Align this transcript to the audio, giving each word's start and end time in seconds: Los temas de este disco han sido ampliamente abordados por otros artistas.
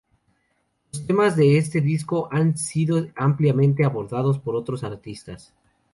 Los 0.91 1.05
temas 1.05 1.35
de 1.35 1.59
este 1.59 1.79
disco 1.79 2.27
han 2.31 2.57
sido 2.57 3.05
ampliamente 3.15 3.85
abordados 3.85 4.39
por 4.39 4.55
otros 4.55 4.83
artistas. 4.83 5.53